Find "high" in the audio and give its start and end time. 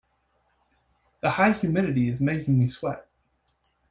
1.29-1.51